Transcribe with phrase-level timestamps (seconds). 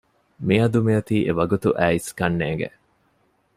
[0.45, 2.67] މިއަދު މިއޮތީ އެވަގުތު އައިއްސަ ކަންނޭނގެ